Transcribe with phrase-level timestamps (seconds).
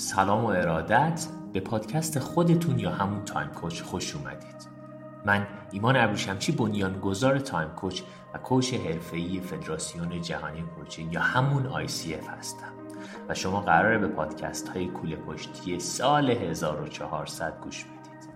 [0.00, 4.68] سلام و ارادت به پادکست خودتون یا همون Time Coach خوش اومدید.
[5.26, 8.02] من ایمان ابریشمچی بنیانگذار Time Coach
[8.34, 12.72] و coach حرفه‌ای فدراسیون جهانی coaching یا همون ICF هستم.
[13.28, 18.30] و شما قراره به پادکست های کوله پشتی سال 1400 گوش بدید.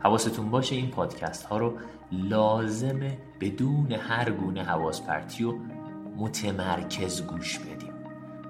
[0.00, 1.74] حواستون باشه این پادکست ها رو
[2.12, 5.54] لازمه بدون هر گونه حواس پرتی و
[6.16, 7.92] متمرکز گوش بدیم.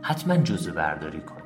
[0.02, 1.45] حتما جزوه برداری کنید.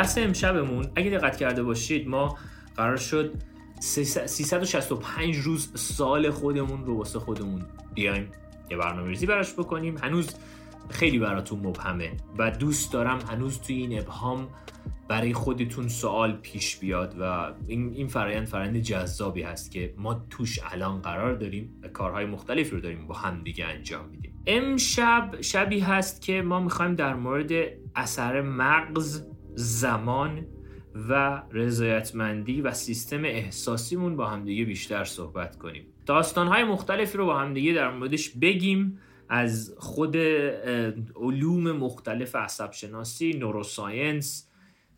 [0.00, 2.38] درس امشبمون اگه دقت کرده باشید ما
[2.76, 3.34] قرار شد
[3.80, 7.62] 365 روز سال خودمون رو واسه خودمون
[7.94, 8.28] بیایم
[8.70, 9.98] یه برنامه ریزی براش بکنیم.
[9.98, 10.34] هنوز
[10.90, 14.48] خیلی براتون مبهمه و دوست دارم هنوز توی این ابهام
[15.08, 20.58] برای خودتون سوال پیش بیاد و این, این فرایند فرایند جذابی هست که ما توش
[20.72, 24.42] الان قرار داریم و کارهای مختلفی رو داریم با هم دیگه انجام میدیم.
[24.46, 27.50] امشب شبی هست که ما می‌خوایم در مورد
[27.96, 30.46] اثر مغز زمان
[31.08, 35.86] و رضایتمندی و سیستم احساسیمون با همدیگه بیشتر صحبت کنیم.
[36.06, 38.98] داستانهای مختلفی رو با همدیگه در موردش بگیم.
[39.32, 40.16] از خود
[41.16, 44.50] علوم مختلف عصب شناسی نوروساینس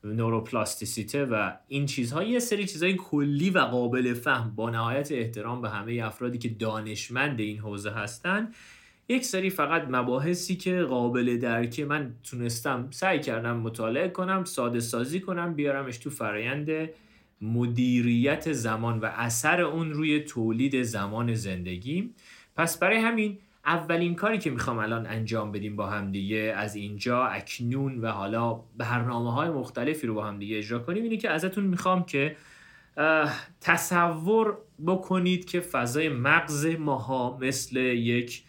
[0.05, 5.71] نوروپلاستیسیته و این چیزها یه سری چیزهای کلی و قابل فهم با نهایت احترام به
[5.71, 8.53] همه افرادی که دانشمند این حوزه هستن
[9.09, 15.21] یک سری فقط مباحثی که قابل درکه من تونستم سعی کردم مطالعه کنم ساده سازی
[15.21, 16.71] کنم بیارمش تو فرایند
[17.41, 22.11] مدیریت زمان و اثر اون روی تولید زمان زندگی.
[22.57, 27.25] پس برای همین اولین کاری که می‌خوام الان انجام بدیم با هم دیگه از اینجا
[27.25, 31.65] اکنون و حالا برنامه های مختلفی رو با هم دیگه اجرا کنیم اینه که ازتون
[31.65, 32.37] می‌خوام که
[33.61, 38.43] تصور بکنید که فضای مغز ماها مثل یک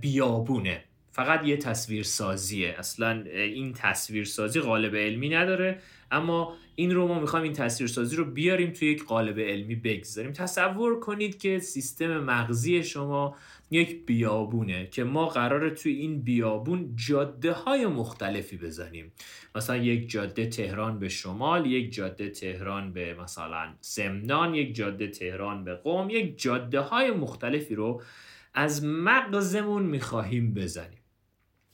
[0.00, 0.84] بیابونه.
[1.12, 5.78] فقط یه تصویر سازیه اصلا این تصویر سازی قالب علمی نداره.
[6.10, 10.32] اما این رو ما می‌خوایم این تصویر سازی رو بیاریم توی یک قالب علمی بگذاریم.
[10.32, 13.36] تصور کنید که سیستم مغزی شما
[13.70, 19.12] یک بیابونه که ما قراره توی این بیابون جاده های مختلفی بزنیم.
[19.54, 25.64] مثلا یک جاده تهران به شمال یک جاده تهران به مثلا سمنان یک جاده تهران
[25.64, 28.02] به قوم یک جاده های مختلفی رو
[28.58, 30.98] از مغزمون می‌خواهیم بزنیم.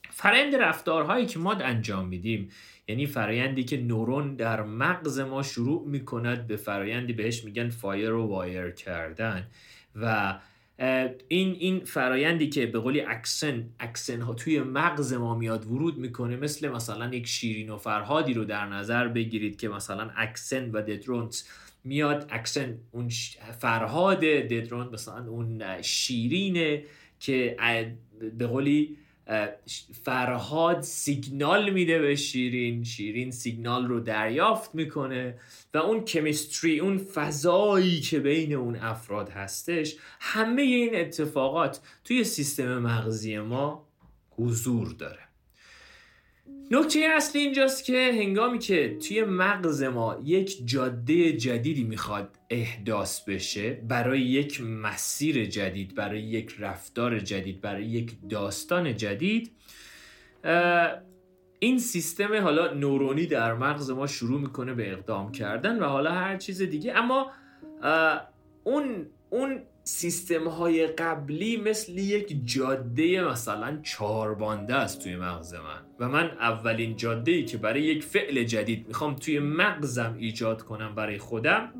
[0.09, 2.49] فرند رفتارهایی که ما انجام میدیم
[2.87, 8.27] یعنی فرایندی که نورون در مغز ما شروع می‌کند به فرایندی بهش میگن فایر و
[8.27, 9.47] وایر کردن
[9.95, 10.35] و
[11.27, 16.35] این این فرایندی که به قولی اکسن اکسن ها توی مغز ما میاد ورود می‌کنه
[16.35, 21.43] مثل مثلا یک شیرین و فرهادی رو در نظر بگیرید که مثلا اکسن و ددرونت
[21.85, 23.09] میاد اکسن اون
[23.59, 26.83] فرهاد ددرون مثلا اون شیرینه
[27.19, 27.57] که
[28.37, 28.97] به قولی
[30.03, 35.39] فرهاد سیگنال میده به شیرین شیرین سیگنال رو دریافت می‌کنه
[35.73, 42.77] و اون کمیستری اون فضایی که بین اون افراد هستش همه این اتفاقات توی سیستم
[42.77, 43.87] مغزی ما
[44.29, 45.24] حضور داره.
[46.71, 53.73] نکته اصلی اینجاست که هنگامی که توی مغز ما یک جاده جدیدی می‌خواد احداث بشه
[53.73, 59.51] برای یک مسیر جدید برای یک رفتار جدید برای یک داستان جدید
[61.59, 66.37] این سیستم حالا نورونی در مغز ما شروع می‌کنه به اقدام کردن و حالا هر
[66.37, 66.93] چیز دیگه.
[66.97, 67.31] اما
[68.63, 75.81] اون اون سیستم های قبلی مثل یک جاده مثلا چاربانده است توی مغز من.
[75.99, 80.95] و من اولین جاده ای که برای یک فعل جدید می‌خوام توی مغزم ایجاد کنم
[80.95, 81.73] برای خودم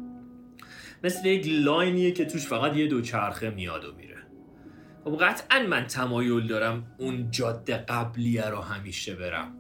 [1.04, 4.18] مثل یک لاینیه که توش فقط یه دوچرخه میاد و میره.
[5.04, 9.56] خب قطعا من تمایل دارم اون جاده قبلیه رو همیشه برم.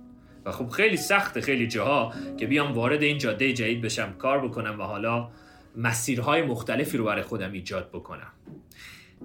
[0.46, 4.80] و خب خیلی سخته خیلی جاها که بیام وارد این جاده جدید بشم کار بکنم
[4.80, 5.30] و حالا
[5.78, 8.32] مسیرهای مختلفی رو برای خودم ایجاد بکنم.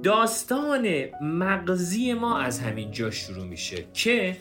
[0.02, 0.88] داستان
[1.22, 4.36] مغزی ما از همین جا شروع میشه که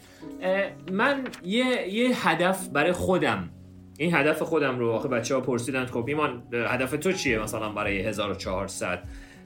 [0.91, 3.49] من یه, یه هدف برای خودم
[3.97, 7.99] این هدف خودم رو آخه بچه ها پرسیدن خب ایمان هدف تو چیه مثلا برای
[7.99, 9.03] 1400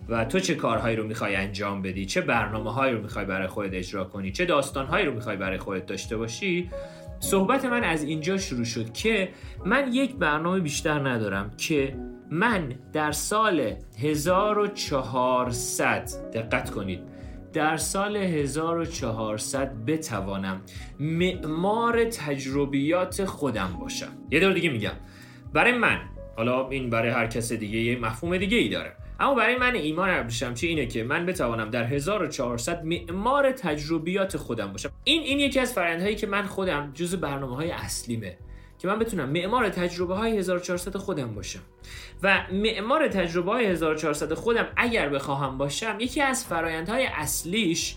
[0.10, 3.74] و تو چه کارهایی رو می‌خوای انجام بدی؟ چه برنامه هایی رو می‌خوای برای خودت
[3.74, 6.70] اجرا کنی؟ چه داستان هایی رو می‌خوای برای خودت داشته باشی؟
[7.20, 9.30] صحبت من از اینجا شروع شد که
[9.66, 11.96] من یک برنامه بیشتر ندارم که
[12.34, 17.00] من در سال 1400 دقت کنید
[17.54, 20.62] در سال 1400 بتوانم
[21.00, 24.12] معمار تجربیات خودم باشم.
[24.32, 24.94] یه دور دیگه میگم.
[25.54, 26.00] برای من
[26.38, 28.94] حالا این برای هر کس دیگه یه مفهوم دیگه ای داره.
[29.20, 34.90] اما برای من ایمان ابریشمچی اینه که من بتوانم در 1400 معمار تجربیات خودم باشم.
[35.04, 38.38] این این یکی از فرآیندهایی که من خودم جز برنامه های اصلیمه.
[38.84, 41.60] که من بتونم معمار تجربه های 1400 خودم باشم.
[42.24, 47.96] و معمار تجربه های 1400 خودم اگر بخواهم باشم یکی از فرایندهای اصلیش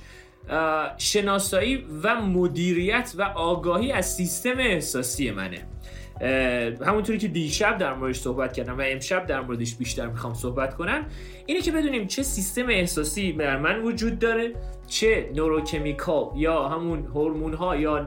[0.98, 5.66] شناسایی و مدیریت و آگاهی از سیستم احساسی منه.
[6.86, 11.06] همونطوری که دیشب در موردش صحبت کردم و امشب در موردش بیشتر می‌خوام صحبت کنم
[11.46, 14.52] اینه که بدونیم چه سیستم احساسی در من وجود داره
[14.88, 18.06] چه نوروکمیکال یا همون هورمون ها یا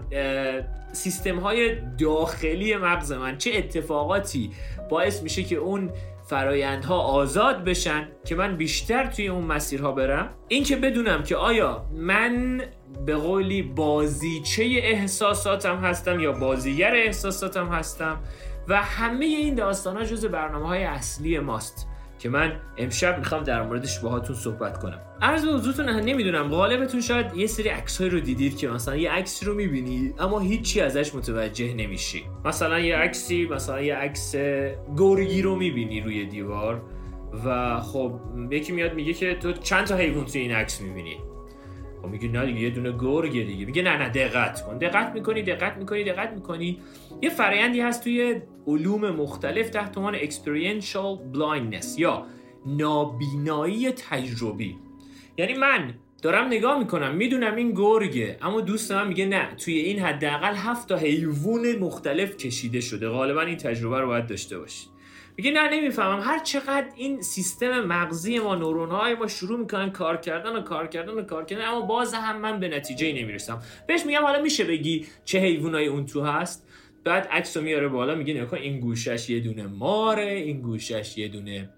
[0.91, 4.51] سیستم های داخلی مغز من چه اتفاقاتی
[4.89, 5.91] باعث میشه که اون
[6.29, 11.85] فرایندها آزاد بشن که من بیشتر توی اون مسیرها برم؟ این که بدونم که آیا
[11.91, 12.61] من
[13.05, 18.19] به قولی بازیچه احساساتم هستم یا بازیگر احساساتم هستم
[18.67, 21.88] و همه این داستان ها جز برنامه های اصلی ماست.
[22.19, 25.01] که من امشب می‌خوام در موردش باهاتون صحبت کنم.
[25.21, 29.45] عرض به حضورتون نمی‌دونم غالبتون شاید یه سری عکس رو دیدید که مثلا یه عکسی
[29.45, 32.23] رو می‌بینی اما هیچی ازش متوجه نمیشی.
[32.45, 34.35] مثلا یه عکسی مثلا یه عکس
[34.97, 36.81] گرگی رو می‌بینی روی دیوار
[37.45, 38.19] و خب
[38.51, 41.17] یکی میاد میگه که تو چند تا حیوان توی این عکس می‌بینی؟
[42.01, 43.65] خب میگه نه دیگه یه دونه گرگه دیگه.
[43.65, 44.77] میگه نه نه دقت کن.
[44.77, 46.79] دقت می‌کنی دقت می‌کنی دقت می‌کنی.
[47.21, 52.25] یه فرایندی هست توی علوم مختلف تحت عنوان experiential blindness یا
[52.65, 54.77] نابینایی تجربی.
[55.37, 59.99] یعنی من دارم نگاه می‌کنم می‌دونم این گرگه اما دوست من میگه نه توی این
[59.99, 63.09] حداقل هفت تا حیوان مختلف کشیده شده.
[63.09, 64.89] غالبا این تجربه رو باید داشته باشید
[65.37, 66.21] میگه نه نمی‌فهمم.
[66.21, 70.87] هر چقدر این سیستم مغزی ما نورون های ما شروع می‌کنن کار کردن و کار
[70.87, 73.61] کردن و کار کردن اما باز هم من به نتیجه نمی‌رسم.
[73.87, 76.68] بهش میگم حالا میشه بگی چه حیوانای اون تو هست؟
[77.03, 81.27] بعد عکس رو میاره بالا میگه نگاه این گوشش یه دونه ماره این گوشش یه
[81.27, 81.69] دونه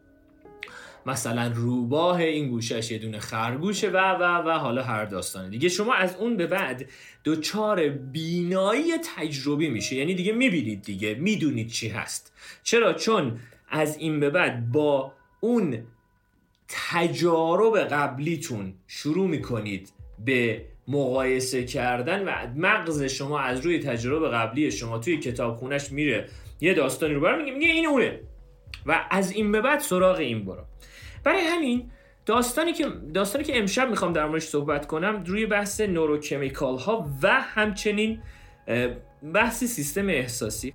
[1.06, 5.50] مثلا روباه این گوشش یه دونه خرگوشه و و و حالا هر داستانه.
[5.50, 6.89] دیگه شما از اون به بعد
[7.23, 9.95] دوچار بینایی تجربی میشه.
[9.95, 12.33] یعنی دیگه می‌بینید دیگه می‌دونید چی هست.
[12.63, 13.39] چرا؟ چون
[13.69, 15.83] از این به بعد با اون
[16.67, 19.89] تجارب قبلیتون شروع می‌کنید
[20.25, 26.29] به مقایسه کردن و مغز شما از روی تجربه قبلی شما توی کتاب خونش میره.
[26.61, 28.19] یه داستانی رو برای میگه میگه این اونه.
[28.85, 30.63] و از این به بعد سراغ این برو.
[31.23, 31.91] برای همین
[32.25, 37.27] داستانی که داستانی که امشب می‌خوام در موردش صحبت کنم روی بحث نوروکمیکال ها و
[37.41, 38.21] همچنین
[39.33, 40.73] بحث سیستم احساسی.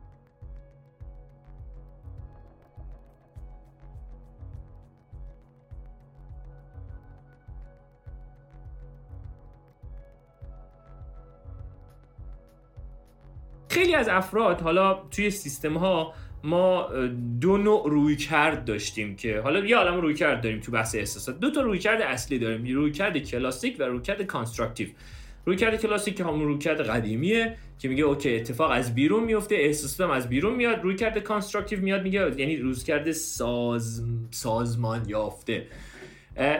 [13.77, 16.15] خیلی از افراد حالا توی سیستم ها
[16.45, 16.89] ما
[17.41, 21.41] دو نوع رویکرد داشتیم که حالا یه عالم رویکرد داریم تو بحث احساسات.
[21.41, 24.89] دو تا رویکرد اصلی داریم رویکرد کلاسیک و رویکرد constructive.
[25.47, 30.29] رویکرد کلاسیک که همون رویکرد قدیمیه که میگه OK اتفاق از بیرون میفته احساساتم از
[30.29, 35.67] بیرون میاد رویکرد constructive میاد میگه یعنی رویکرد ساز سازمان یافته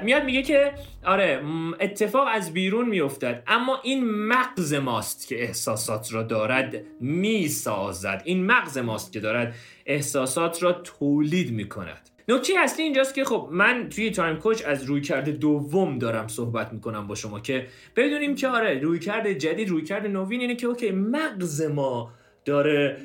[0.05, 0.73] میاد میگه که
[1.05, 1.43] آره
[1.81, 8.23] اتفاق از بیرون میافتد اما این مغز ماست که احساسات را دارد می‌سازد.
[8.25, 9.55] این مغز ماست که دارد
[9.87, 12.11] احساسات را تولید می‌کند.
[12.29, 17.07] نکته اصلی اینجاست که خب من توی Time Coach از رویکرد دوم دارم صحبت می‌کنم
[17.07, 17.67] با شما که
[17.97, 22.13] بدونیم که آره رویکرد جدید رویکرد نوین اینه که OK مغز ما
[22.45, 22.97] داره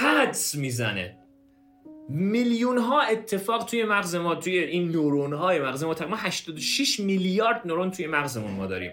[0.00, 1.19] حدس می‌زنه.
[2.12, 7.62] میلیون ها اتفاق توی مغز ما توی این نورون های مغز ما ما 86 میلیارد
[7.64, 8.92] نورون توی مغزمون ما داریم.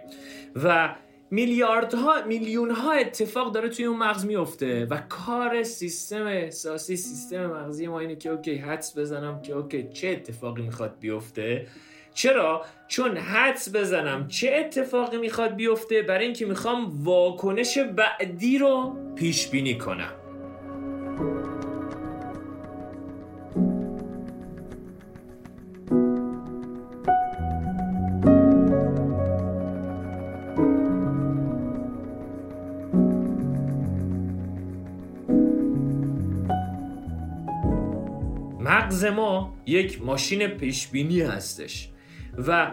[0.63, 0.95] و
[1.31, 7.87] میلیاردها میلیون ها اتفاق داره توی اون مغز میفته و کار سیستم احساسی سیستم مغزی
[7.87, 11.67] ما اینه که OK حدس بزنم که OK چه اتفاقی می‌خواد بیفته؟
[12.13, 19.47] چرا؟ چون حدس بزنم چه اتفاقی می‌خواد بیفته؟ برای اینکه می‌خوام واکنش بعدی رو پیش
[19.47, 20.26] بینی کنم.
[38.67, 41.89] مغز ما یک ماشین پیشبینی هستش
[42.47, 42.71] و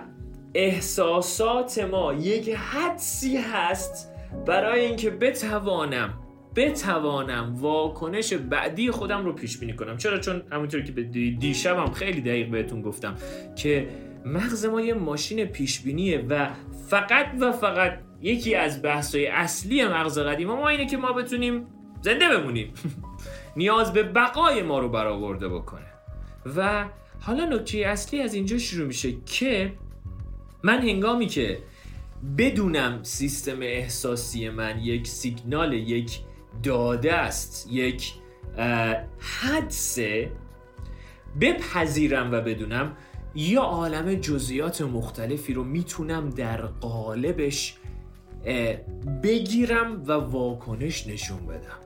[0.55, 4.13] احساسات ما یک حدسی هست
[4.47, 6.15] برای اینکه بتوانم
[6.57, 9.97] بتوانم واکنش بعدی خودم رو پیش بینی کنم.
[9.97, 10.93] چرا؟ چون همونطور که
[11.39, 13.15] دیشب هم خیلی دقیق بهتون گفتم
[13.57, 13.89] که
[14.25, 16.49] مغز ما یه ماشین پیش بینیه و
[16.89, 21.67] فقط و فقط یکی از بحث‌های اصلی مغز قدیم ما اینه که ما بتونیم
[22.01, 22.75] زنده بمونیم.
[23.57, 25.84] نیاز به بقای ما رو برآورده بکنه
[26.57, 26.89] و
[27.21, 29.73] حالا نکته اصلی از اینجا شروع میشه که
[30.63, 31.59] من هنگامی که
[32.39, 36.21] بدونم سیستم احساسی من یک سیگنال یک
[36.63, 38.13] داده است یک
[39.19, 40.31] حدسه
[41.41, 42.97] بپذیرم و بدونم
[43.35, 47.77] یا عالم جزئیات مختلفی رو می‌تونم در قالبش
[49.23, 51.79] بگیرم و واکنش نشون بدم.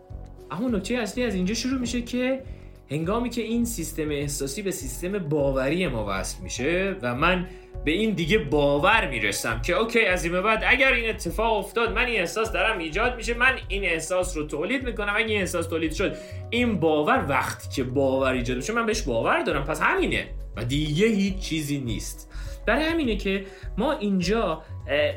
[0.51, 2.43] اما نکته اصلی از اینجا شروع میشه که
[2.91, 7.47] هنگامی که این سیستم احساسی به سیستم باوری ما وصل میشه و من
[7.85, 12.05] به این دیگه باور می‌رسم که اوکی از این بعد اگر این اتفاق افتاد من
[12.05, 15.13] این احساس دارم ایجاد میشه من این احساس رو تولید می‌کنم.
[15.17, 16.17] اگه این احساس تولید شد
[16.51, 19.65] این باور وقتی که باور ایجاد میشه من بهش باور دارم.
[19.65, 20.27] پس همینه
[20.57, 22.31] و دیگه هیچ چیزی نیست.
[22.67, 23.45] برای همینه که
[23.79, 24.63] ما اینجا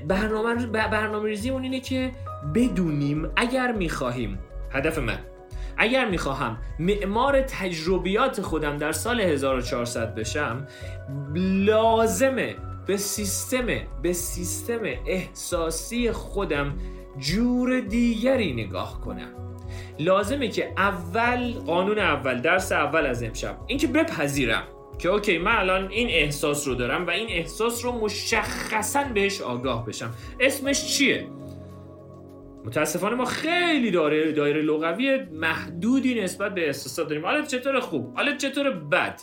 [0.08, 2.12] برنامه برنامه ریزیمون اینه که
[2.56, 4.40] بدونیم اگر می‌خواهیم
[4.72, 5.20] هدف من
[5.82, 10.68] اگر می‌خواهم معمار تجربیات خودم در سال 1400 بشم
[11.66, 12.56] لازمه
[12.88, 13.66] به سیستم
[14.02, 16.74] به سیستم احساسی خودم
[17.20, 19.30] جور دیگری نگاه کنم.
[20.00, 24.64] لازمه که اول قانون اول درس اول از امشب اینکه بپذیرم
[25.00, 29.86] که اوکی من الان این احساس رو دارم و این احساس رو مشخصا بهش آگاه
[29.86, 30.14] بشم.
[30.40, 31.28] اسمش چیه؟
[32.66, 37.26] متاسفانه ما خیلی دایره دایره لغوی محدودی نسبت به احساسات داریم.
[37.26, 39.22] حالا چطور خوب؟ حالا چطور بد؟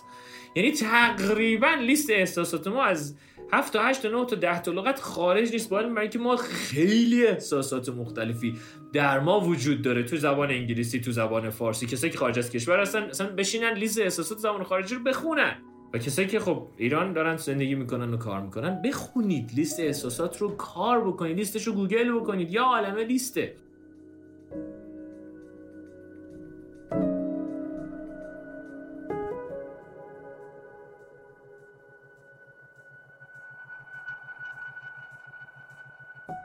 [0.54, 3.16] یعنی تقریبا لیست احساسات ما از
[3.52, 5.70] 7 تا 8 تا 9 تا 10 تا لغت خارج نیست.
[5.70, 8.54] باید برای اینکه ما خیلی احساسات مختلفی
[8.92, 10.02] در ما وجود داره.
[10.02, 14.00] تو زبان انگلیسی تو زبان فارسی کسایی که خارج از کشور هستن اصلا بشینن لیست
[14.00, 15.56] احساسات زبان خارجی رو بخونن.
[15.92, 20.48] و کسایی که خب ایران دارن زندگی می‌کنن و کار می‌کنن بخونید لیست احساسات رو
[20.56, 23.54] کار بکنید لیستش رو گوگل بکنید یا عالمه لیسته.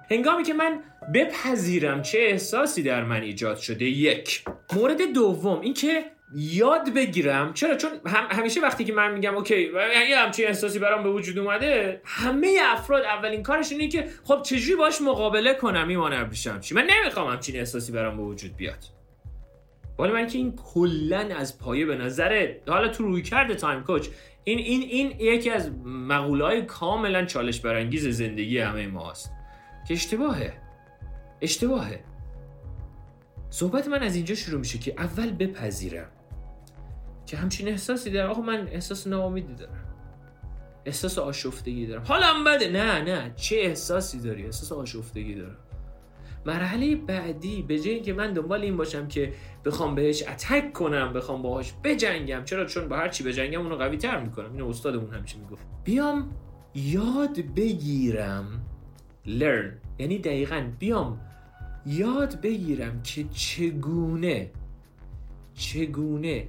[0.09, 0.79] هنگامی که من
[1.13, 4.43] بپذیرم چه احساسی در من ایجاد شده یک.
[4.75, 7.53] مورد دوم اینکه یاد بگیرم.
[7.53, 9.71] چرا؟ چون هم همیشه وقتی که من میگم OK
[10.09, 14.75] یه همچین احساسی برام به وجود اومده همه افراد اولین کارش اینه که خب چجوری
[14.75, 18.83] باش مقابله کنم؟ ایمان بشم چی؟ من نمی‌خوام همچین احساسی برام به وجود بیاد.
[19.99, 24.07] ولی من که این کلا از پایه به نظر حالا تو رویکرد Time Coach
[24.43, 29.31] این این این یکی از مقوله های کاملا چالش برانگیز زندگی همه ماست.
[29.87, 30.53] که اشتباهه.
[31.41, 32.03] اشتباهه.
[33.49, 36.11] صحبت من از اینجا شروع میشه که اول بپذیرم.
[37.25, 38.29] که همچین احساسی دارم.
[38.29, 39.85] آقا من احساس ناامیدی دارم.
[40.85, 42.03] احساس آشفتگی دارم.
[42.05, 42.69] حالم بده.
[42.69, 43.33] نه نه.
[43.35, 45.57] چه احساسی داری؟ احساس آشفتگی دارم.
[46.45, 49.33] مرحله بعدی به جای اینکه من دنبال این باشم که
[49.65, 52.43] بخوام بهش اتک کنم بخوام باهاش بجنگم.
[52.45, 54.51] چرا؟ چون با هر چی بجنگم اونو قوی تر می‌کنم.
[54.51, 55.65] اینو استادمون همیشه می‌گفت.
[55.83, 56.29] بیام
[56.75, 58.65] یاد بگیرم.
[59.25, 59.99] Learn.
[59.99, 61.19] یعنی دقیقا بیام
[61.85, 64.51] یاد بگیرم که چگونه
[65.53, 66.47] چگونه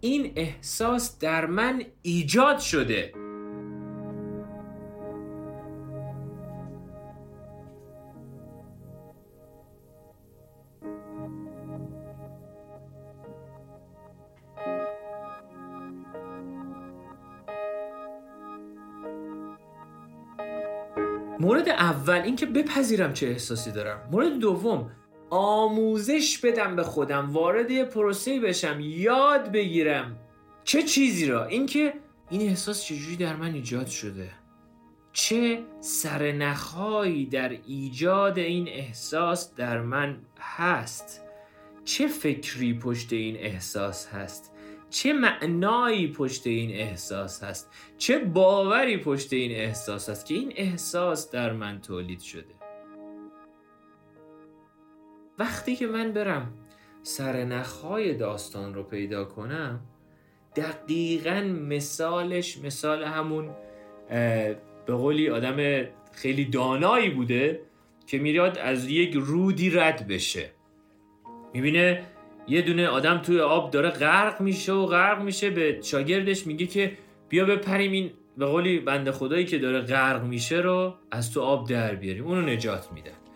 [0.00, 3.12] این احساس در من ایجاد شده.
[21.40, 24.08] مورد اول اینکه بپذیرم چه احساسی دارم.
[24.12, 24.90] مورد دوم
[25.30, 30.16] آموزش بدم به خودم وارد یه پروسه بشم یاد بگیرم.
[30.64, 31.94] چه چیزی را؟ اینکه
[32.30, 34.30] این احساس چجوری در من ایجاد شده؟
[35.12, 41.20] چه سرنخهایی در ایجاد این احساس در من هست؟
[41.84, 44.52] چه فکری پشت این احساس هست؟
[44.90, 51.30] چه معنایی پشت این احساس هست؟ چه باوری پشت این احساس هست که این احساس
[51.30, 52.59] در من تولید شده؟
[55.40, 56.52] وقتی که من برم
[57.02, 59.80] سرنخهای داستان رو پیدا کنم
[60.56, 63.50] دقیقا مثالش مثال همون
[64.86, 67.60] به قولی آدم خیلی دانایی بوده
[68.06, 70.50] که میراد از یک رودی رد بشه.
[71.54, 72.02] می‌بینه
[72.48, 76.92] یه دونه آدم توی آب داره غرق میشه و غرق میشه به شاگردش میگه که
[77.28, 81.68] بیا بپریم این به قولی بنده خدایی که داره غرق میشه رو از تو آب
[81.68, 82.26] در بیاریم.
[82.26, 83.29] اونو نجات میدن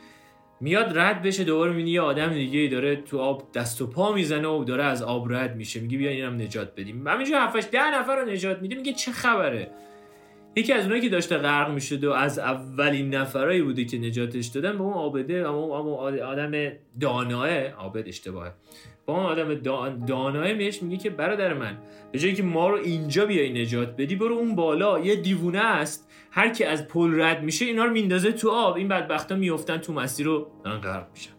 [0.65, 4.49] میاد رد بشه دوباره می‌بینی یه آدم دیگه داره تو آب دست و پا می‌زنه
[4.49, 5.81] و داره از آب رد میشه.
[5.81, 7.09] میگه بیا اینم نجات بدیم.
[7.09, 9.71] همینجا 7 ده نفر رو نجات میده میگه چه خبره؟
[10.57, 14.73] یکی از اونایی که داشته غرق می‌شد و از اولین نفرایی بوده که نجاتش دادن
[14.73, 15.79] به اون آبده اما
[16.25, 18.53] آدم داناه آبد اشتباهه.
[19.07, 19.55] با اون آدم
[20.07, 21.79] داناه بهش میگه که برادر من
[22.13, 26.11] به جایی که ما رو اینجا بیای نجات بدی برو اون بالا یه دیوونه است.
[26.31, 28.77] هر کی از پل رد میشه اینا رو میندازه تو آب.
[28.77, 31.31] این بدبختا میفتن تو مسیر رو دارن غرق میشن.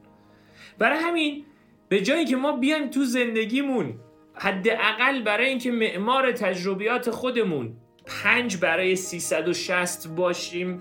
[0.79, 1.45] برای همین
[1.89, 3.93] به جایی که ما بیایم تو زندگیمون
[4.34, 7.74] حداقل برای اینکه معمار تجربیات خودمون
[8.05, 10.79] پنج برای 360 باشیم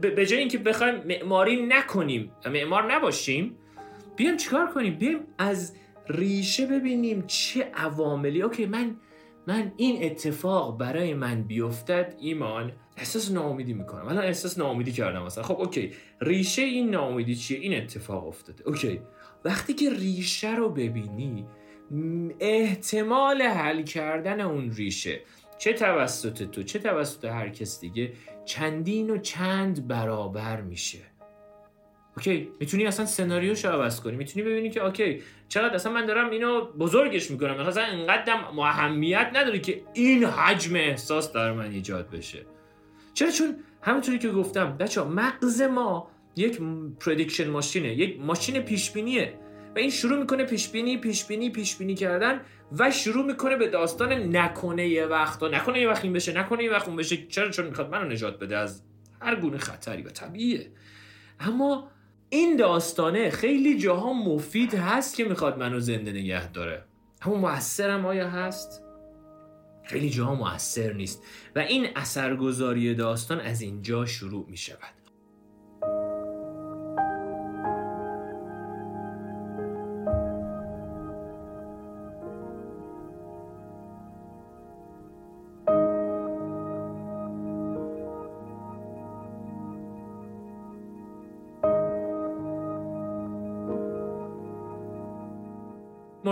[0.00, 3.56] به جای اینکه بخوایم معماری نکنیم معمار نباشیم
[4.16, 5.74] بیایم چیکار کنیم؟ بیایم از
[6.10, 8.42] ریشه ببینیم چه عواملی.
[8.42, 8.96] okay من
[9.46, 14.08] من این اتفاق برای من بیفتد ایمان احساس ناامیدی می‌کنم.
[14.08, 15.44] الان احساس ناامیدی کردم مثلا.
[15.44, 18.68] خب okay ریشه این ناامیدی چیه؟ این اتفاق افتاده.
[18.68, 19.00] okay
[19.44, 21.46] وقتی که ریشه رو ببینی
[22.40, 25.20] احتمال حل کردن اون ریشه
[25.58, 28.12] چه توسط تو چه توسط هر کس دیگه
[28.44, 30.98] چندین و چند برابر میشه.
[32.16, 34.16] okay می‌تونی اصلا سناریوش رو عوض کنی.
[34.16, 37.60] می‌تونی ببینی که okay چقدر اصلا من دارم اینو بزرگش می‌کنم.
[37.60, 42.46] اصلا اینقدر اهمیت نداره که این حجم احساس در من ایجاد بشه.
[43.14, 46.60] چرا؟ چون همونطوری که گفتم بچه مغز ما یک
[47.00, 49.34] prediction machine ه یک ماشین پیشبینیه
[49.76, 52.40] و این شروع می‌کنه پیشبینی پیشبینی پیشبینی کردن
[52.78, 55.42] و شروع می‌کنه به داستان نکنه یه وقت.
[55.42, 57.26] نکنه یه وقت این بشه نکنه یه وقت اون بشه.
[57.26, 58.56] چرا؟ چون می‌خواد منو نجات بده.
[58.56, 58.82] از
[59.20, 60.70] هر گونه خطری و طبیعیه.
[61.40, 61.90] اما
[62.30, 66.84] این داستانه خیلی جاها مفید هست که می‌خواد منو زنده نگه داره.
[67.22, 68.82] اما موثرم آیا هست؟
[69.84, 71.22] خیلی جاها موثر نیست
[71.56, 74.99] و این اثرگذاری داستان از اینجا شروع می‌شود.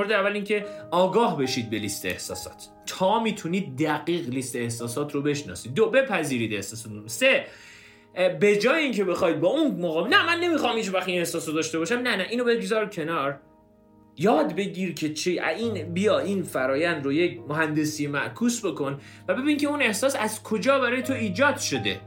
[0.08, 2.68] مورد اول اینکه آگاه بشید به لیست احساسات.
[2.86, 5.74] تا می‌تونید دقیق لیست احساسات رو بشناسید.
[5.74, 7.46] دو بپذیرید احساساتون سه
[8.40, 11.54] به جای اینکه بخواید با اون مقابل نه من نمی‌خوام هیچ وقت این احساس رو
[11.54, 11.94] داشته باشم.
[11.94, 13.40] نه نه اینو بگذار کنار.
[14.16, 19.56] یاد بگیر که چی این بیا این فرایند رو یک مهندسی معکوس بکن و ببین
[19.56, 22.00] که اون احساس از کجا برای تو ایجاد شده.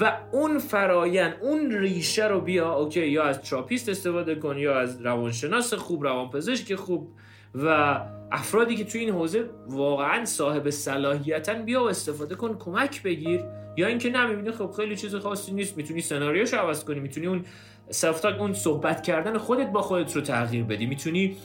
[0.00, 5.00] و اون فرایند اون ریشه رو بیا okay یا از تراپیست استفاده کن یا از
[5.00, 7.08] روانشناس خوب روانپزشک خوب
[7.54, 8.00] و
[8.32, 13.44] افرادی که توی این حوزه واقعا صاحب صلاحیتن بیا و استفاده کن کمک بگیر.
[13.76, 15.76] یا اینکه نه می‌بینی خب خیلی چیز خاصی نیست.
[15.76, 17.00] می‌تونی سناریوشو عوض کنی.
[17.00, 17.44] می‌تونی اون
[17.90, 20.86] سلف اون صحبت کردن خودت با خودت رو تغییر بدی.
[20.86, 21.36] می‌تونی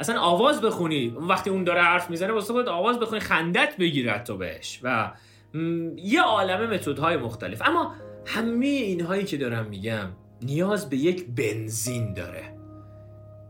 [0.00, 1.16] اصلا آواز بخونی.
[1.28, 4.80] وقتی اون داره حرف می‌زنه واسه خودت آواز بخونی خندت بگیر تو بهش.
[4.82, 5.12] و
[5.96, 7.62] یه عالمه متدهای مختلف.
[7.64, 7.94] اما
[8.26, 10.08] همه اینهایی که دارم میگم
[10.42, 12.59] نیاز به یک بنزین داره.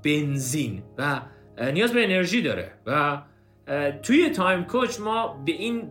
[0.03, 1.21] بنزین و
[1.73, 3.23] نیاز به انرژی داره و
[4.03, 5.89] توی Time Coach ما به این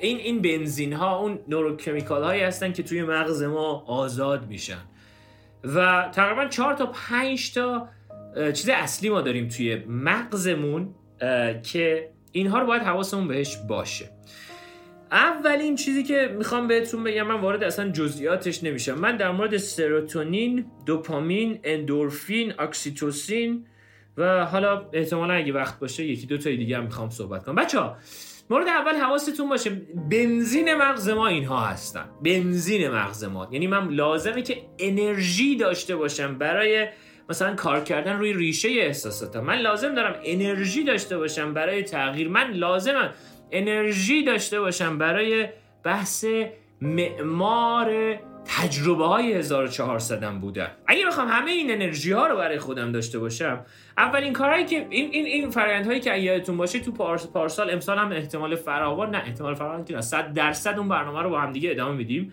[0.00, 4.82] این این بنزین ها اون neurochemical هایی هستن که توی مغز ما آزاد میشن.
[5.64, 7.88] و تقریبا چهار تا پنج تا
[8.36, 10.94] چیز اصلی ما داریم توی مغزمون
[11.62, 14.10] که اینها رو باید حواسمون بهش باشه.
[15.14, 18.94] اولین چیزی که می‌خوام بهتون بگم من وارد اصلا جزئیاتش نمیشم.
[18.94, 23.66] من در مورد سروتونین، دوپامین، اندورفین، اکسیتوسین
[24.16, 27.54] و حالا احتمالا اگه وقت باشه یکی دو تای دیگه هم می‌خوام صحبت کنم.
[27.54, 27.96] بچه ها
[28.50, 29.70] مورد اول حواستون باشه.
[30.10, 32.04] بنزین مغز ما اینها هستن.
[32.24, 33.48] بنزین مغز ما.
[33.52, 36.88] یعنی من لازمه که انرژی داشته باشم برای
[37.28, 39.40] مثلا کار کردن روی ریشه احساساتم.
[39.40, 42.28] من لازم دارم انرژی داشته باشم برای تغییر.
[42.28, 43.10] من لازمم
[43.50, 45.48] انرژی داشته باشم برای
[45.84, 46.24] بحث
[46.80, 50.70] معمار تجربه های 1400 بودن.
[50.86, 53.66] اگه بخوام همه این انرژی ها رو برای خودم داشته باشم
[53.98, 57.98] اولین کارهایی که این این این فرآیند هایی که یادتون باشه تو پارس پارسال امسال
[57.98, 61.70] هم احتمال فراوان نه احتمال فراوان که 100 درصد اون برنامه رو با هم دیگه
[61.70, 62.32] ادامه میدیم.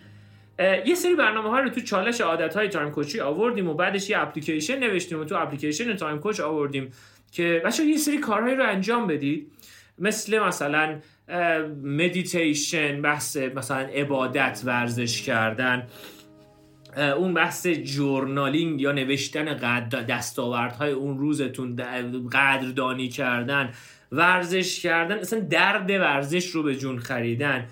[0.86, 4.10] یه سری برنامه ها رو تو چالش عادت های Time Coach ی آوردیم و بعدش
[4.10, 6.92] یه اپلیکیشن نوشتیم و تو اپلیکیشن Time Coach آوردیم
[7.32, 9.52] که بچه‌ها یه سری کارهایی رو انجام بدید.
[9.98, 10.98] مثل مثلا
[11.82, 15.86] مدیتیشن بحث مثلا عبادت ورزش کردن.
[16.96, 21.76] اون بحث جورنالینگ یا نوشتن دستاوردهای اون روزتون
[22.32, 23.72] قدردانی کردن
[24.12, 25.18] ورزش کردن.
[25.18, 27.66] اصلا درد ورزش رو به جون خریدن.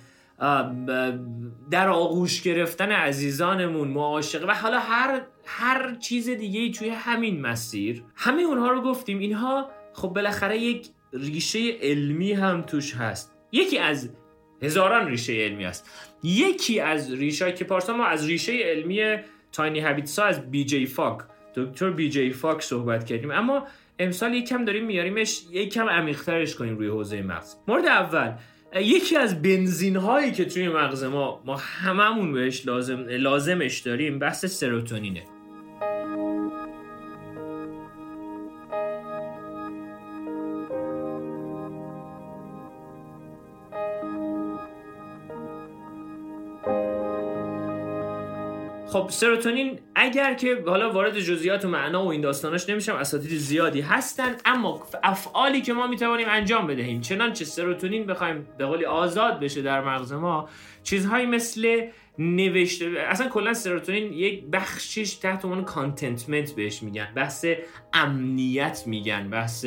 [1.71, 4.47] در آغوش گرفتن عزیزانمون معاشقه.
[4.47, 8.03] و حالا هر هر چیز دیگه توی همین مسیر.
[8.17, 9.19] همه اونها رو گفتیم.
[9.19, 13.35] اینها خب بالاخره یک ریشه علمی هم توش هست.
[13.53, 14.11] یکی از
[14.63, 15.91] هزاران ریشه علمی است.
[16.23, 19.17] یکی از ریشه که پارسا ما از ریشه علمی
[19.53, 21.19] تاینی هابیتس از بی جی فاک
[21.55, 23.31] دکتر بی جی فاک صحبت کردیم.
[23.31, 23.67] اما
[23.99, 27.55] امسال یکم داریم میاریمش یکم عمیق‌ترش کنیم روی حوزه مغز.
[27.69, 28.33] مورد اول
[28.75, 34.47] یکی از بنزین هایی که توی مغز ما ما هممون بهش لازم لازمش داریم بحث
[34.47, 35.23] سروتونینه.
[48.91, 53.81] خب سروتونین اگر که حالا وارد جزئیات و معنا و این داستاناش نمیشم اساتید زیادی
[53.81, 59.63] هستن اما افعالی که ما می‌توانیم انجام بدهیم چنانچه سروتونین بخوایم به قولی آزاد بشه
[59.63, 60.49] در مغز ما
[60.83, 61.87] چیزهایی مثل
[62.19, 67.47] نوشته اصلا کلا سروتونین یک بخشش تحت عنوان کانتنتمنت بهش میگن بحث
[67.93, 69.67] امنیت میگن بحث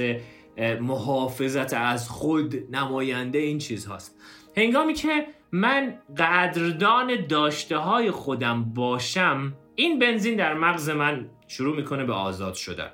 [0.81, 4.19] محافظت از خود نماینده این چیز هاست
[4.57, 12.03] هنگامی که من قدردان داشته های خودم باشم این بنزین در مغز من شروع می‌کنه
[12.03, 12.89] به آزاد شدن.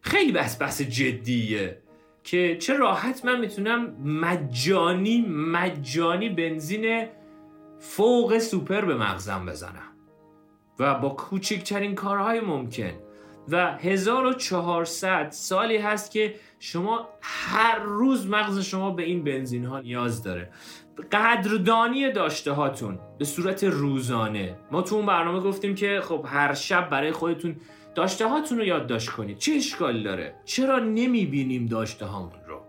[0.00, 1.78] خیلی بحث بحث جدیه
[2.24, 7.06] که چه راحت من می‌تونم مجانی مجانی بنزین
[7.78, 9.92] فوق سوپر به مغزم بزنم.
[10.78, 12.92] و با کوچکترین کارهای ممکن.
[13.48, 20.22] و 1400 سالی هست که شما هر روز مغز شما به این بنزین ها نیاز
[20.22, 20.50] داره.
[21.12, 24.56] قدردانی داشته هاتون به صورت روزانه.
[24.70, 27.56] ما تو اون برنامه گفتیم که خب هر شب برای خودتون
[27.94, 29.38] داشته هاتون رو یادداشت کنید.
[29.38, 32.60] چه اشکال داره؟ چرا نمی‌بینیم داشته هامون رو؟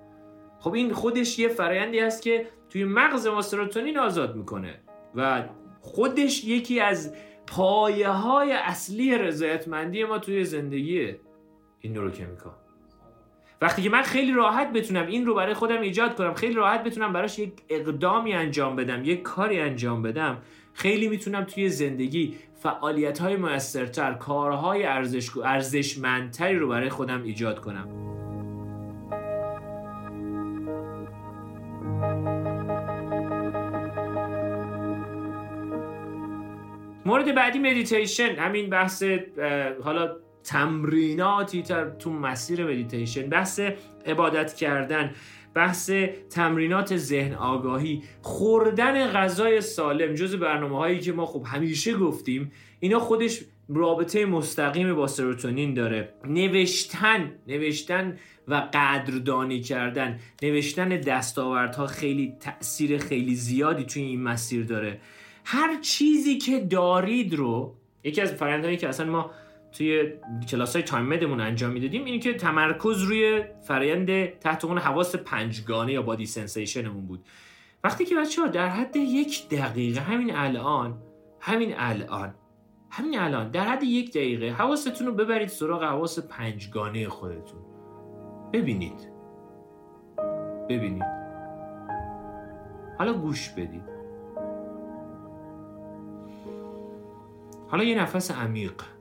[0.59, 4.79] خب این خودش یه فرایندی است که توی مغز ما سروتونین آزاد می‌کنه
[5.15, 5.43] و
[5.81, 7.15] خودش یکی از
[7.47, 11.15] پایه های اصلی رضایتمندی ما توی زندگی
[11.79, 12.53] این نوروکمیکال
[13.61, 17.13] وقتی که من خیلی راحت بتونم این رو برای خودم ایجاد کنم خیلی راحت بتونم
[17.13, 20.37] براش یک اقدامی انجام بدم یک کاری انجام بدم
[20.73, 27.89] خیلی می‌تونم توی زندگی فعالیت های موثرتر کارهای ارزش ارزشمندتری رو برای خودم ایجاد کنم.
[37.05, 39.03] مورد بعدی مدیتیشن همین بحث
[39.83, 41.63] حالا تمریناتی
[41.99, 43.59] تو مسیر مدیتیشن بحث
[44.05, 45.11] عبادت کردن
[45.53, 45.91] بحث
[46.29, 52.99] تمرینات ذهن آگاهی خوردن غذای سالم جز برنامه هایی که ما خب همیشه گفتیم اینا
[52.99, 56.13] خودش رابطه مستقیم با سروتونین داره.
[56.25, 64.99] نوشتن نوشتن و قدردانی کردن نوشتن دستاوردها خیلی تاثیر خیلی زیادی توی این مسیر داره.
[65.45, 69.31] هر چیزی که دارید رو یکی از فرآیندهایی که اصلا ما
[69.77, 70.13] توی
[70.49, 75.93] کلاس های تایم مدمون انجام می‌دادیم اینه که تمرکز روی فرایند تحت عنوان حواس پنجگانه
[75.93, 77.25] یا body sensation مون بود.
[77.83, 80.97] وقتی که بچه ها در حد یک دقیقه همین الان
[81.39, 82.33] همین الان
[82.89, 87.59] همین الان در حد یک دقیقه حواستون رو ببرید سراغ حواس پنجگانه خودتون.
[88.53, 89.09] ببینید.
[90.69, 91.03] ببینید.
[92.97, 93.95] حالا گوش بدید.
[97.67, 98.94] حالا یه نفس عمیق.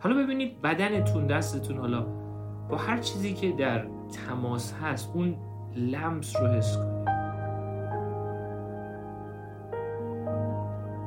[0.00, 2.02] حالا ببینید بدنتون دستتون حالا
[2.68, 3.86] با هر چیزی که در
[4.28, 5.36] تماس هست اون
[5.76, 7.08] لمس رو حس کنید.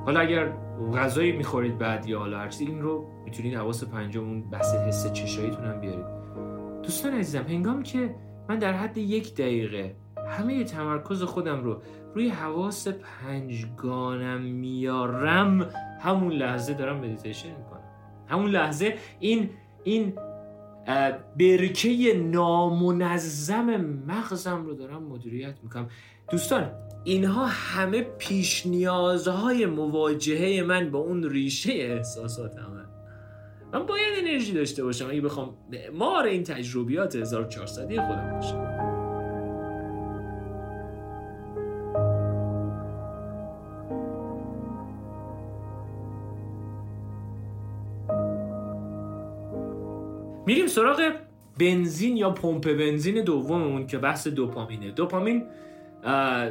[0.05, 0.51] حالا اگر
[0.95, 5.11] غذایی می‌خورید بعد یا حالا هر چیزی این رو می‌تونید حواس پنجم اون بحث حس
[5.13, 6.05] چشاییتون هم بیارید.
[6.83, 8.15] دوستان عزیزم هنگامی که
[8.49, 9.95] من در حد یک دقیقه
[10.27, 11.81] همه تمرکز خودم رو
[12.15, 15.69] روی حواس پنجگانم میارم
[16.01, 17.72] همون لحظه دارم مدیتیشن می‌کنم.
[18.27, 19.49] همون لحظه این
[19.83, 20.13] این
[21.39, 23.75] برکه نامنظم
[24.07, 25.89] مغزم رو دارم مدیریت می‌کنم.
[26.31, 26.71] دوستان
[27.03, 32.83] اینها همه پیش نیازهای مواجهه من با اون ریشه احساسات همه
[33.73, 35.09] من باید انرژی داشته باشم.
[35.09, 38.72] اگه بخوام معمار این تجربیات 1400 خودم باشم.
[50.73, 51.11] سراغ
[51.59, 54.91] بنزین یا پمپ بنزین دوممون که بحث دوپامینه.
[54.91, 55.43] دوپامین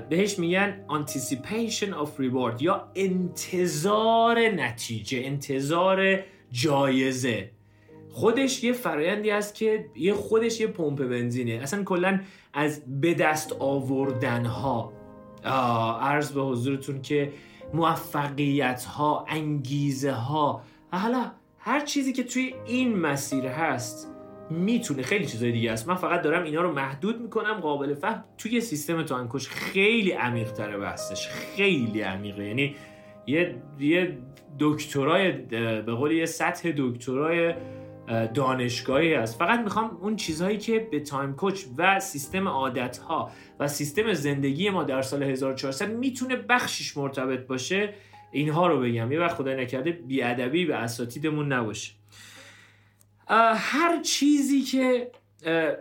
[0.09, 6.19] بهش میگن anticipation of reward یا انتظار نتیجه انتظار
[6.53, 7.51] جایزه.
[8.11, 11.53] خودش یه فرایندی است که یه خودش یه پمپ بنزینه.
[11.53, 12.21] اصلا کلا
[12.53, 14.93] از به دست آوردن ها
[16.01, 17.33] عرض به حضورتون که
[17.75, 24.12] موفقیت ها انگیزه ها حالا هر چیزی که توی این مسیر هست
[24.53, 25.89] می‌تونه خیلی چیزای دیگه است.
[25.89, 28.25] من فقط دارم اینا رو محدود می‌کنم قابل فهم.
[28.39, 31.29] توی سیستم توانکش خیلی عمیق تره بحثش.
[31.29, 32.45] خیلی عمیقه.
[32.45, 32.77] یعنی
[33.27, 34.19] یه یه
[34.59, 35.33] دکترای
[35.83, 37.55] به قول یه سطح دکترای
[38.35, 43.69] دانشگاهی است فقط می‌خوام اون چیزهایی که به تایم کوچ و سیستم عادت ها و
[43.69, 47.95] سیستم زندگی ما در سال 1400 می‌تونه بخشش مرتبط باشه
[48.33, 49.13] اینها رو بگم.
[49.13, 51.93] یه وقت خدا نکرده بیادبی به اساتیدمون نباشه.
[53.57, 55.11] هر چیزی که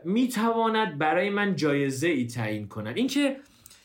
[0.06, 3.38] می‌تواند برای من جایزه ای تعیین کنند اینکه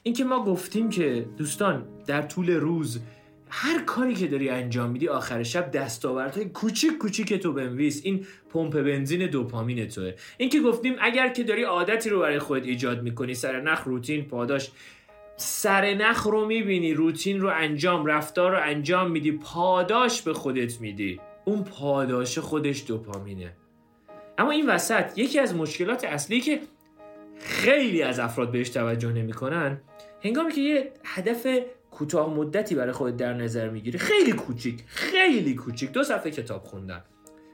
[0.02, 3.00] اینکه ما گفتیم که دوستان در طول روز
[3.48, 8.00] هر کاری که داری انجام میدی آخر شب دستاوردهای کوچیک کوچیک تو بنویس.
[8.04, 10.14] این پمپ بنزین دوپامین توه.
[10.38, 14.24] این که گفتیم اگر که داری عادتی رو برای خودت ایجاد می‌کنی سر نخ روتین
[14.24, 14.70] پاداش
[15.36, 21.20] سر نخ رو می‌بینی روتین رو انجام رفتار رو انجام میدی پاداش به خودت میدی.
[21.48, 23.56] اون پاداش خودش دوپامینه.
[24.38, 26.60] اما این وسط یکی از مشکلات اصلی که
[27.38, 29.80] خیلی از افراد بهش توجه نمی‌کنن
[30.22, 31.46] هنگامی که یه هدف
[31.90, 35.92] کوتاه مدتی برای خودت در نظر می‌گیری خیلی کوچیک خیلی کوچیک.
[35.92, 37.04] دو صفحه کتاب خوندن.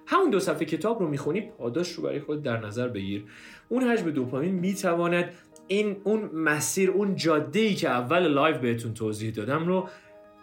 [0.07, 3.25] همون دو صفحه کتاب رو می‌خونی پاداش رو برای خود در نظر بگیر.
[3.69, 5.31] اون حجم دوپامین می‌تواند
[5.69, 9.89] این اون مسیر اون جاده ای که اول live بهتون توضیح دادم رو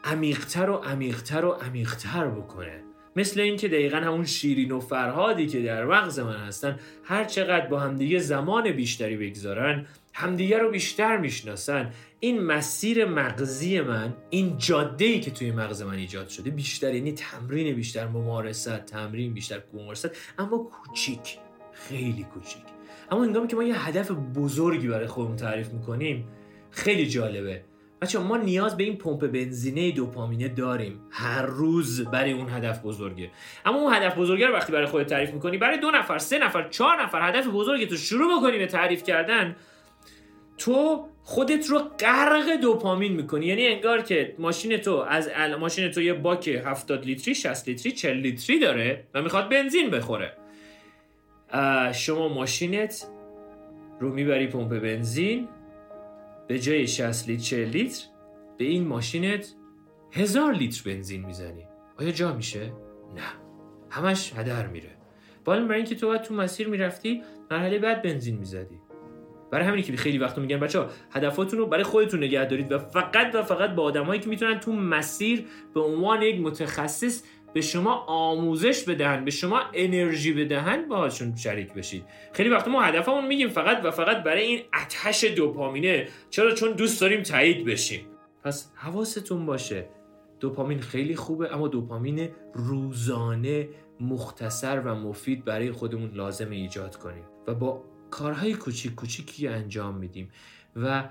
[0.04, 2.84] عمیقتر و عمیقتر و عمیقتر بکنه.
[3.20, 7.80] مثل اینکه دقیقا همون شیرین و فرهادی که در مغز من هستن هر چقدر با
[7.80, 11.94] همدیگه زمان بیشتری بگذارن همدیگه رو بیشتر می‌شناسن.
[12.20, 17.12] این مسیر مغزی من این جاده ای که توی مغز من ایجاد شده بیشتر یعنی
[17.12, 21.38] تمرین بیشتر ممارست تمرین بیشتر ممارست اما کوچیک
[21.74, 22.64] خیلی کوچیک.
[23.12, 26.28] اما هنگامی که ما یه هدف بزرگی برای خودمون تعریف می‌کنیم
[26.72, 27.64] خیلی جالبه.
[28.02, 31.02] بچه ما نیاز به این پمپ بنزینه دوپامینه داریم.
[31.10, 33.30] هر روز برای اون هدف بزرگه.
[33.66, 36.70] اما اون هدف بزرگه رو وقتی برای خودت تعریف می‌کنی برای دو نفر سه نفر
[36.70, 39.56] چهار نفر هدف بزرگی تو شروع بکنی به تعریف کردن
[40.58, 43.46] تو خودت رو غرق دوپامین می‌کنی.
[43.46, 48.18] یعنی انگار که ماشین تو از ماشین تو یه باک 70 لیتری 60 لیتری 40
[48.18, 50.34] لیتری داره و می‌خواد بنزین بخوره.
[51.94, 53.08] شما ماشینت
[54.00, 55.48] رو می‌بری پمپ بنزین
[56.50, 58.06] به جای 60 لیتر 40 لیتر
[58.58, 59.56] به این ماشینت
[60.12, 61.68] هزار لیتر بنزین می‌زنی.
[62.00, 62.74] آیا جا میشه؟
[63.16, 63.22] نه.
[63.90, 64.90] همش هدر میره.
[65.46, 68.80] بالا برای اینکه تو باید تو مسیر می‌رفتی مرحله بعد بنزین می‌زدی.
[69.52, 72.80] برای همینی که خیلی وقت میگن بچه ها هدفاتون رو برای خودتون نگه دارید و
[72.80, 77.94] فقط و فقط با آدمایی که می‌تونن تو مسیر به عنوان یک متخصص به شما
[78.08, 82.04] آموزش بدهن به شما انرژی بدهن باهاشون شریک بشید.
[82.34, 86.08] خیلی وقت ما هدفمون میگیم فقط و فقط برای این اتش دوپامینه.
[86.30, 88.06] چرا؟ چون دوست داریم تایید بشیم.
[88.44, 89.86] پس حواستون باشه.
[90.40, 97.54] دوپامین خیلی خوبه اما دوپامین روزانه مختصر و مفید برای خودمون لازم ایجاد کنیم و
[97.56, 100.32] با کارهای کوچیک کوچیکی انجام میدیم.
[100.76, 101.04] و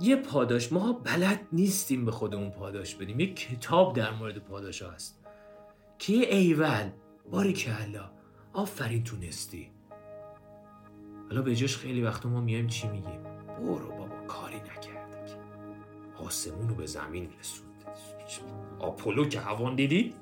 [0.00, 3.20] یه پاداش ما بلد نیستیم به خودمون پاداش بدیم.
[3.20, 5.19] یه کتاب در مورد پاداش هست.
[6.00, 6.90] که یه ایول
[7.30, 8.10] باری کلا
[8.52, 9.70] آفرین تونستی.
[11.28, 13.22] حالا به جاش خیلی وقت ما میایم چی میگیم؟
[13.58, 15.36] برو بابا کاری نکرده که.
[16.24, 17.84] آسمون رو به زمین رسوند
[18.78, 20.14] آپولو که هوان دیدید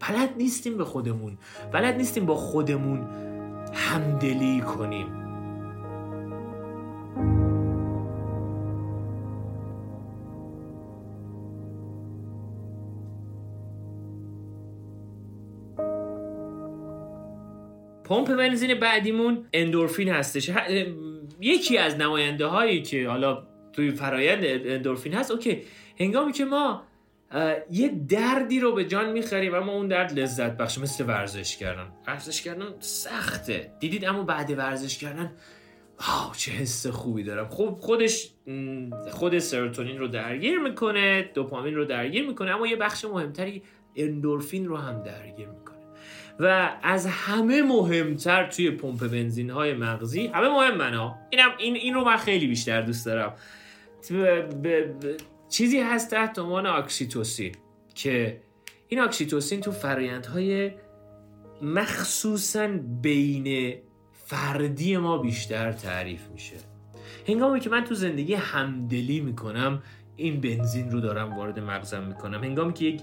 [0.00, 1.38] بلد نیستیم به خودمون.
[1.72, 3.08] بلد نیستیم با خودمون
[3.72, 5.19] همدلی کنیم.
[18.10, 20.50] پمپ بنزین بعدیمون اندورفین هستش.
[21.40, 25.62] یکی از نماینده هایی که حالا توی فرایند اندورفین هست اوکی.
[26.00, 26.82] هنگامی که ما
[27.70, 31.86] یه دردی رو به جان می‌خریم اما اون درد لذت بخش مثل ورزش کردن.
[32.06, 33.72] ورزش کردن سخته.
[33.80, 35.32] دیدید؟ اما بعد ورزش کردن
[35.98, 37.48] wow چه حس خوبی دارم.
[37.48, 38.30] خب خودش
[39.10, 43.62] خود سروتونین رو درگیر می‌کنه دوپامین رو درگیر می‌کنه اما یه بخش مهمتری
[43.96, 45.69] اندورفین رو هم درگیر می‌کنه.
[46.40, 51.94] و از همه مهمتر توی پمپ بنزین های مغزی همه مهم من اینم این, این
[51.94, 53.32] رو من خیلی بیشتر دوست دارم.
[55.48, 57.54] چیزی هست تحت عنوان اکسیتوسین
[57.94, 58.40] که
[58.88, 60.70] این اکسیتوسین تو فرایندهای
[61.62, 62.68] مخصوصا
[63.02, 63.74] بین
[64.26, 66.56] فردی ما بیشتر تعریف میشه.
[67.28, 69.82] هنگامی که من تو زندگی همدلی می‌کنم
[70.16, 72.44] این بنزین رو دارم وارد مغزم می‌کنم.
[72.44, 73.02] هنگامی که یک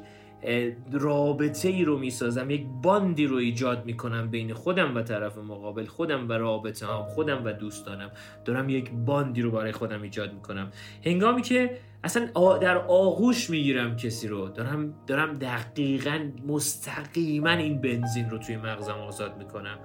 [0.92, 6.30] رابطه ای رو می‌سازم یک باندی رو ایجاد می‌کنم بین خودم و طرف مقابل خودم
[6.30, 8.12] و رابطه هم خودم و دوستانم.
[8.46, 10.72] دارم یک باندی رو برای خودم ایجاد می‌کنم.
[11.06, 18.38] هنگامی که اصلا در آغوش می‌گیرم کسی رو دارم دارم دقیقا مستقیما این بنزین رو
[18.38, 19.80] توی مغزم آزاد می‌کنم.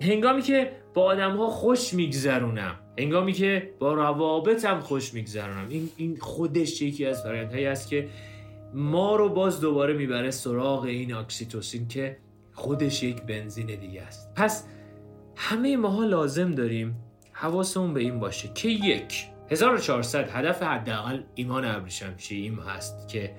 [0.00, 6.16] هنگامی که با آدم ها خوش میگذرونم هنگامی که با روابطم خوش میگذرونم این, این
[6.20, 8.08] خودش یکی از فرایندهایی است که
[8.74, 12.18] ما رو باز دوباره می‌بره سراغ این اکسیتوسین که
[12.52, 14.34] خودش یک بنزین دیگه است.
[14.34, 14.66] پس
[15.36, 16.96] همه ماها لازم داریم
[17.32, 23.34] حواسمون به این باشه که یک 1400 هدف حداقل ایمان ابریشمچی این هست که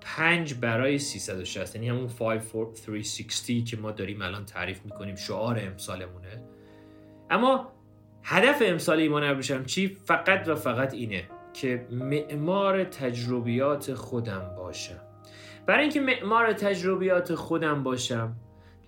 [0.00, 5.60] 5 برای 360 یعنی همون 5 4 360 که ما داریم الان تعریف می‌کنیم شعار
[5.62, 6.44] امسالمونه.
[7.30, 7.72] اما
[8.22, 11.24] هدف امسال ایمان ابریشمچی فقط و فقط اینه.
[11.52, 15.00] که معمار تجربیات خودم باشم.
[15.66, 18.36] برای اینکه معمار تجربیات خودم باشم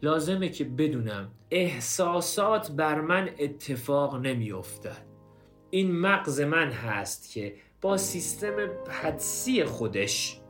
[0.02, 5.06] لازمه که بدونم احساسات بر من اتفاق نمیافتد.
[5.70, 8.56] این مغز من هست که با سیستم
[8.88, 10.40] حدسی خودش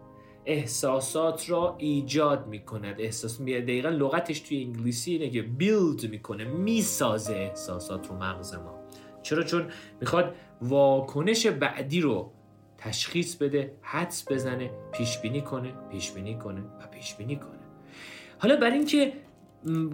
[0.46, 3.00] احساسات را ایجاد می‌کند.
[3.00, 8.81] احساس می دقیقا لغتش توی انگلیسی اینه که بیلد می‌کنه می‌سازه احساسات رو مغز ما.
[9.22, 9.68] چرا؟ چون
[10.00, 12.32] می‌خواد واکنش بعدی رو
[12.78, 17.58] تشخیص بده حدس بزنه پیش بینی کنه پیش بینی کنه و پیش بینی کنه.
[18.38, 19.12] حالا برای اینکه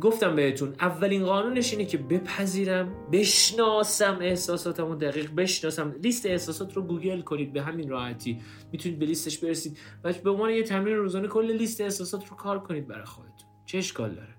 [0.01, 5.95] گفتم بهتون اولین قانونش اینه که بپذیرم بشناسم احساساتمو دقیق بشناسم.
[6.03, 8.41] لیست احساسات رو گوگل کنید به همین راحتی.
[8.73, 9.79] می‌تونید به لیستش برسید.
[10.05, 13.49] و به عنوان یه تمرین روزانه کل لیست احساسات رو کار کنید برای خودتون.
[13.67, 14.35] چه اشکال داره؟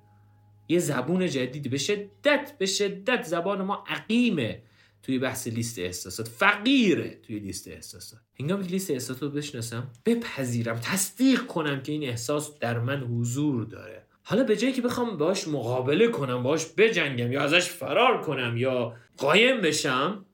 [0.67, 4.61] یه زبون جدیدی به شدت به شدت زبان ما عقیمه.
[5.03, 6.27] توی بحث لیست احساسات.
[6.27, 8.19] فقیره توی لیست احساسات.
[8.39, 13.65] هنگامی که لیست احساسات رو بشناسم بپذیرم تصدیق کنم که این احساس در من حضور
[13.65, 14.05] داره.
[14.23, 18.95] حالا به جایی که بخوام باش مقابله کنم باش بجنگم یا ازش فرار کنم یا
[19.17, 20.25] قایم بشم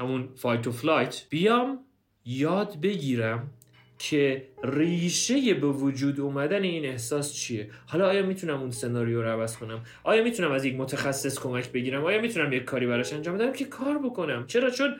[0.00, 1.78] همون fight و flight بیام
[2.24, 3.50] یاد بگیرم
[4.00, 9.56] که ریشه به وجود اومدن این احساس چیه؟ حالا آیا می‌تونم اون سناریو رو عوض
[9.56, 13.52] کنم؟ آیا می‌تونم از یک متخصص کمک بگیرم؟ آیا می‌تونم یک کاری براش انجام بدم
[13.52, 14.96] که کار بکنم؟ چرا؟ چون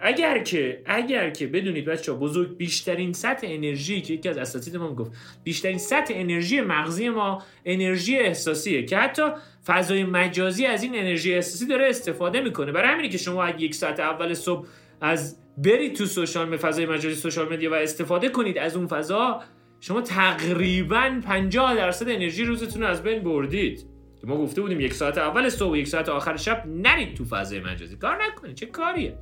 [0.00, 4.94] اگر که اگر که بدونید بچه بزرگ بیشترین سطح انرژی که یکی از اساتید ما
[4.94, 5.12] گفت
[5.44, 9.22] بیشترین سطح انرژی مغزی ما انرژی احساسیه که حتی
[9.66, 12.72] فضای مجازی از این انرژی احساسی داره استفاده می‌کنه.
[12.72, 14.66] برای همینه که شما یک ساعت اول صبح
[15.00, 19.42] از برید تو سوشال فضای مجازی سوشال مدیا و استفاده کنید از اون فضا
[19.80, 23.86] شما تقریبا 50 درصد انرژی روزتون رو از بین بردید.
[24.24, 27.60] ما گفته بودیم یک ساعت اول صبح و یک ساعت آخر شب نرید تو فضای
[27.60, 27.96] مجازی.
[27.96, 29.18] کار نکنید چه کاریه؟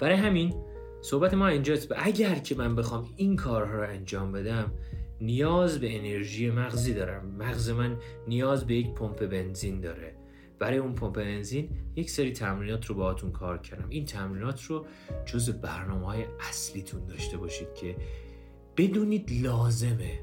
[0.00, 0.54] برای همین
[1.02, 4.72] صحبت ما اینجاست اگر که من بخوام این کارها رو انجام بدم
[5.20, 7.36] نیاز به انرژی مغزی دارم.
[7.38, 7.96] مغز من
[8.28, 10.11] نیاز به یک پمپ بنزین داره.
[10.62, 13.88] برای اون پمپ بنزین یک سری تمرینات رو باهاتون کار کردم.
[13.88, 14.86] این تمرینات رو
[15.26, 17.96] جز برنامه های اصلیتون داشته باشید که
[18.76, 20.20] بدونید لازمه.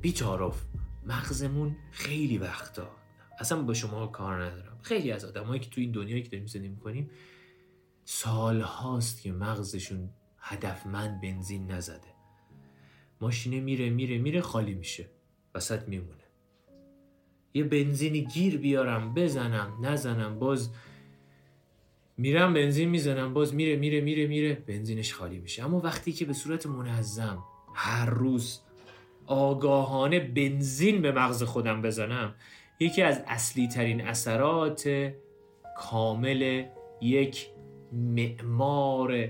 [0.00, 0.64] بیتارف
[1.06, 2.90] مغزمون خیلی وقتا.
[3.38, 4.78] اصلا با شما کار ندارم.
[4.82, 7.10] خیلی از آدمایی که تو این دنیایی که داریم زندگی می‌کنیم
[8.04, 12.14] سال هاست که مغزشون هدفمند بنزین نزده.
[13.20, 15.10] ماشینه میره میره میره خالی میشه.
[15.54, 16.23] وسط میمونه.
[17.54, 20.70] یه بنزینی گیر بیارم بزنم نزنم باز
[22.16, 25.64] میرم بنزین می‌زنم باز میره میره میره میره بنزینش خالی میشه.
[25.64, 28.60] اما وقتی که به صورت منظم هر روز
[29.26, 32.34] آگاهانه بنزین به مغز خودم بزنم
[32.80, 35.12] یکی از اصلی ترین اثرات
[35.76, 36.64] کامل
[37.00, 37.46] یک
[37.92, 39.28] معمار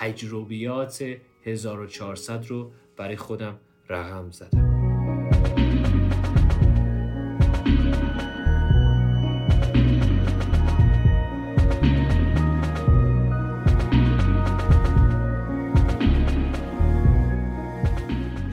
[0.00, 3.58] تجربیات 1400 رو برای خودم
[3.88, 4.65] رقم زدم.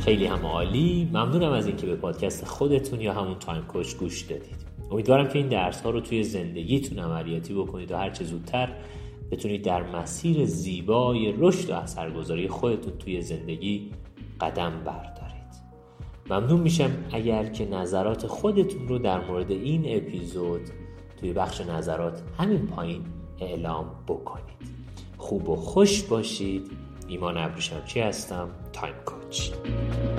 [0.03, 1.09] خیلی هم عالی.
[1.13, 4.65] ممنونم از اینکه به پادکست خودتون یا همون تایم کوچ گوش دادید.
[4.91, 8.69] امیدوارم که این درس ها رو توی زندگیتون عملیاتی بکنید و هرچه زودتر
[9.31, 13.91] بتونید در مسیر زیبای رشد و اثرگذاری خودتون توی زندگی
[14.41, 15.53] قدم بردارید.
[16.29, 20.61] ممنون میشم اگر که نظرات خودتون رو در مورد این اپیزود
[21.19, 23.01] توی بخش نظرات همین پایین
[23.39, 24.43] اعلام بکنید.
[25.17, 26.71] خوب و خوش باشید.
[27.07, 29.22] ایمان ابریشمچی هستم؟ تایم کوچ.
[29.33, 30.12] much.